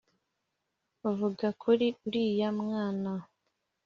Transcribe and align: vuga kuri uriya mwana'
vuga 1.17 1.47
kuri 1.61 1.87
uriya 2.05 2.49
mwana' 2.59 3.15